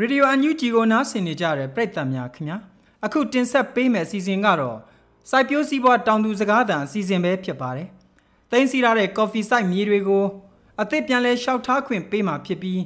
[0.00, 2.58] ရေဒီယိုအန်ယူဂျီကိုနားဆင်နေကြတဲ့ပရိသတ်များခင်ဗျာ
[3.04, 4.78] အခုတင်ဆက်ပေးမယ့်အစီအစဉ်ကတော့
[5.30, 7.88] စိုက်ပျိုးစည်းပွားတောင်သူစကားသံအစီအစဉ်ပဲဖြစ်ပါတယ်။
[8.50, 10.24] တင်းစီရတဲ့ကော်ဖီစိုက်မြေတွေကို
[10.80, 12.80] အသစ်ပြန်လဲရှောက်ထားခွင့်ပေးမှာဖြစ်ပြီး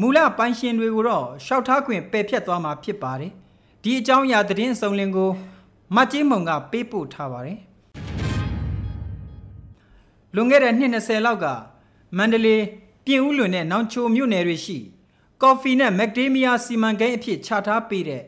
[0.00, 3.32] မူလပိုင်ရှင်တွေကိုတော့ရှောက်ထားခွင့်ပယ်ဖြတ်သွားမှာဖြစ်ပါတယ်။
[3.82, 5.30] ဒီအကြောင်းအရာသတင်းအစုံလင်ကို
[5.94, 7.58] မတ်ကြီးမုံကပေးပို့ထားပါတယ်။
[10.34, 11.46] လွန်ခဲ့တဲ့နှစ်20လောက်က
[12.16, 12.62] မန္တလေး
[13.04, 14.78] ပြင်ဦးလွင်နဲ့နောင်ချိုမြို့နယ်တွေရှိ
[15.42, 18.22] ကော်ဖီနဲ့မက်ဒေးမီးယားစီမံကိန်းအဖြစ်ချထားပေးတဲ့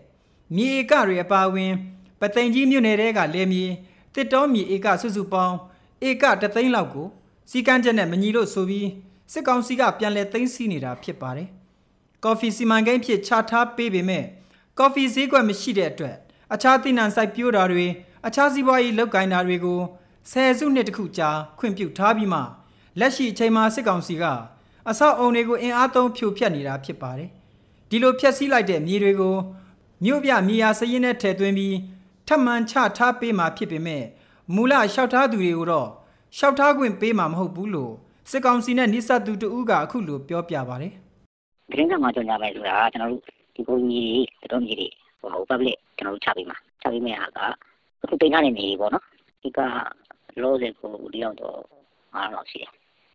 [0.57, 1.73] မြေဧကတွေအပါအဝင်
[2.21, 3.67] ပသိမ်ကြီးမြို့နယ်တဲကလယ်မြေ
[4.15, 5.57] တစ်တောမြေဧကစုစုပေါင်း
[6.09, 7.09] ဧကတသိန်းလောက်ကို
[7.51, 8.89] စီကန်းချက်နဲ့မညီလို့ဆိုပြီး
[9.33, 11.49] စစ်ကောင်စီကပြန်လည်သိမ်းဆည်းနေတာဖြစ်ပါတယ်။
[12.25, 14.25] ကော်ဖီစီမံကိန်းဖြစ်ချထားပေးပေမဲ့
[14.79, 16.17] ကော်ဖီဈေးကွက်မရှိတဲ့အတွက်
[16.55, 17.87] အခြားသီးနှံစိုက်ပျိုးတာတွေ
[18.27, 19.81] အခြားစီးပွားရေးလုပ်ကိုင်တာတွေကို
[20.31, 22.41] ဆယ်စုနှစ်တခုကြာခွင့်ပြုထားပြီးမှ
[22.99, 24.25] လက်ရှိအချိန်မှာစစ်ကောင်စီက
[24.89, 27.31] အဆောက်အုံတွေကိုအင်အားသုံးဖြိုဖျက်နေတာဖြစ်ပါတယ်။
[27.91, 29.37] ဒီလိုဖျက်ဆီးလိုက်တဲ့မြေတွေကို
[30.05, 31.77] မြို့ပြမြေယာစရင်နဲ့ထည့်သွင်းပြီး
[32.29, 34.05] ထပ်မံချထားပေးမှာဖြစ်ပေမဲ့
[34.55, 35.89] မူလလျှောက်ထားသူတွေကိုတော့
[36.37, 37.93] လျှောက်ထားခွင့်ပေးမှာမဟုတ်ဘူးလို့
[38.31, 40.93] စစ်ကောင်စီနဲ့နိစသူတဦးကအခုလိုပြောပြပါတယ်။
[41.71, 43.23] သတင်းကမှကြော်ညာပဲဆိုတာကျွန်တော်တို့
[43.55, 44.89] ဒီပုံကြီးတွေတော်ကြီးတွေ
[45.21, 47.39] ဟို public ကျွန်တော်တို့ချပေးမှာချပေးမယ့်ဟာက
[48.03, 49.05] အခုတင်ထားနေနေပေါ့နော်။
[49.43, 49.59] ဒီက
[50.43, 51.59] လောစင်ကိုဒီအောင်တော့
[52.15, 52.73] အားတော့ရှိတယ်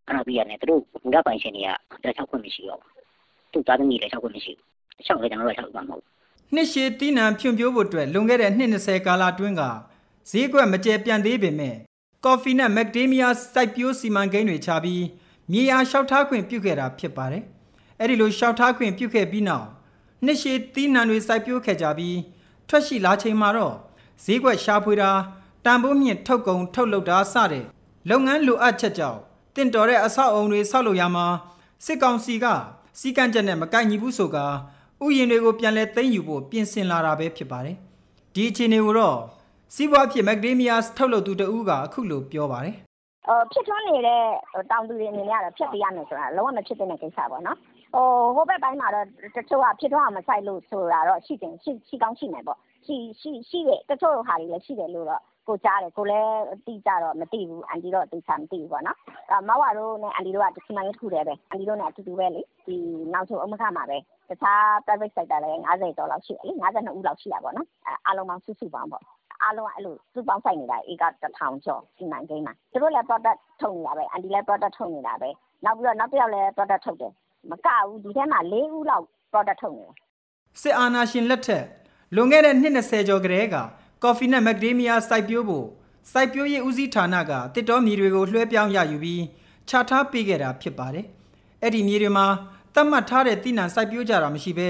[0.08, 1.70] အဲ့ဒါပြီးရတယ်သူတို့မူလပိုင်ရှင်တွေက
[2.04, 2.92] လက်ချောက်ခွင့်မရှိတော့ဘူး
[3.52, 6.04] သူသားသမီးလက်ချောက်ခွင့်မရှိဘူးချောက်လေကျွန်တော်တို့ချောက်မှာမဟုတ်
[6.54, 9.62] နှစ်ရှည်တီးနှံဖြွံ့ဖြိုးဖို့အတွက်လွန်ခဲ့တဲ့နှစ်20ကာလအတွင်းက
[10.32, 11.76] ဈေးကွက်မကျပြန့်သေးပေမဲ့
[12.26, 15.04] ကော်ဖီနဲ့မက်ဒေးမီးယားစိုက်ပျိုးစီမံကိန်းတွေချပြီး
[15.52, 17.44] မြေယာလျှောက်ထားခွင့်ပြုခဲ့တာဖြစ်ပါတယ်
[18.00, 19.68] အဲ့ဒီလိုလျှောက်ထားခွင့်ပြုခဲ့ပြီးနောက်
[20.26, 22.18] နှစ်ရှည်တီးနှံတွေစိုက်ပျိုးခဲ့ကြပြီး
[22.68, 23.76] ထွက်ရှိလာချိန်မှာတော့
[24.24, 25.12] ဈေးကွက်ရှာဖွေတာ
[25.66, 27.66] တန်ဖိုးမြင့်ထုတ်ကုန်ထုတ်လုပ်တာစတဲ့
[28.10, 29.22] လုပ်ငန်းလိုအပ်ချက်ကြောင့်
[29.56, 31.26] တင့်တော်တဲ့အဆောက်အုံတွေဆောက်လုပ်ရမှာ
[31.86, 32.46] စစ်ကောင်စီက
[33.00, 37.76] စီကန့်ချက်နဲ့မကိုက်ညီဘူးဆိုကဥယျာဉ်တွေကိုပြန်လဲသိမ်းယူဖို့ပြင်ဆင်လာတာပဲဖြစ်ပါတယ်
[38.34, 39.18] ဒီအခြေအနေကိုတော့
[39.76, 42.76] စီးပွားဖြစ်မက်ဒေးမီးယားထုတ်လုပ်သူတဦးကအခုလိုပြောပါတယ်
[43.28, 44.24] အော်ဖြစ်ထွန်းနေတဲ့
[44.72, 47.58] တောင်သူတွေအနေနဲ့ကတော့ဖြတ်ပြရမယ်ဆိုတာလုံးဝမဖြစ်တဲ့ကိစ္စပေါ့နော်
[47.94, 58.98] ဟိုဟိုဘက်ပိုင်းမှာတော့တချို့ကဖြစ်ထွန်းအောင်မဆိုင်လို့ဆိုတာတော့ရှိတယ်ရှိရှိကောင်းရှိမယ်ပေါ့ ရှိရှိရှိတဲ့တချို့ဟာတွေလည်းရှိတယ်လို့တော့ကိုကြားတယ်ကိုလည်းအတိအကျတော့မသိဘူးအန်တီတော့အတိအကျမသိဘူးပေါ့နော်
[59.30, 62.78] အဲမဝါတို့နဲ့အန်တီတို့ကဒီစီမံကိန်းတစ်ခုတည်းပဲအန်တီတို့နဲ့အတူတူပဲလေဒီ
[63.14, 63.98] နောက်ဆုံးအမခမှာပဲ
[64.30, 69.04] တခြား private sector လည်း50ကျော်လောက်ရှိတယ်လေ52ဦးလောက်ရှိတာပေါ့နော်အဲအားလုံးပေါင်းစုစုပေါင်းပေါ့
[69.44, 75.30] အားလုံးကအဲ့လိုစုပေါင်းဆိုင်နေတာဧက1000ကျော်စီမံကိန်းမှာသူတို့လည်း product ထုတ်နေတာပဲအန်တီလည်း product ထုတ်နေတာပဲ
[75.66, 77.12] နောက်ပြီးတော့နောက်တစ်ယောက်လည်း product ထုတ်တယ်
[77.52, 79.94] မကဘူးဒီထဲမှာ၄ဦးလောက် product ထုတ်နေတယ်
[80.62, 81.64] စစ်အာဏာရှင်လက်ထက်
[82.14, 83.56] လွန်ခဲ့တဲ့နှစ်20ကျော်ကတည်းက
[84.04, 85.66] ကော်ဖီနဲ့မက်ဂဒေးမီးယားစိုက်ပျိုးဖို့
[86.12, 89.24] စိုက်ပျိုးရေးဦးစီးဌာနကတစ်တော်မြေတွေကိုလွှဲပြောင်းရယူပြီး
[89.70, 91.06] ချထားပေးခဲ့တာဖြစ်ပါတယ်။
[91.62, 92.28] အဲ့ဒီမြေတွေမှာ
[92.76, 94.70] တတ်မှတ်ထားတဲ့တိနံစိုက်ပျိုးကြတာမရှိဘဲ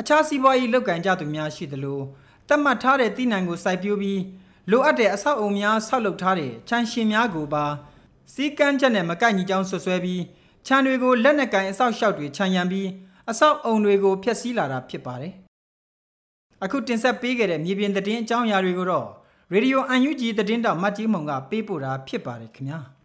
[0.00, 2.00] အခြားစီးပွားရေးလုပ်ကင်ကြသူများရှိသလို
[2.48, 4.20] တတ်မှတ်ထားတဲ့တိနံကိုစိုက်ပျိုးပြီး
[4.70, 7.64] လိုအပ်တဲ့အဆောက်အုံများဆောက်လုပ်ထားတဲ့ခြံရှင်များကိုပါ
[8.32, 10.22] စီကန်းချက်နဲ့မကိုက်ညီကြောင်းဆွဆွဲပြီး
[10.66, 12.88] ခြံတွေကိုလက်နက်ကင်အဆောက်အရှောက်တွေခြံရံပြီး
[13.30, 15.34] အဆောက်အုံတွေကိုဖျက်ဆီးလာတာဖြစ်ပါတယ်။
[16.64, 19.08] အခုတင်ဆက်ပေးခဲ့တဲ့မြေပြင်သတင်းအကြောင်းအရာတွေကိုတော့
[19.52, 22.80] ရေဒီယို UNG သတင်းတောက်မတ်ကြီးမုံကပေးပို့တာဖြစ်ပါတယ်ခင်ဗျာ။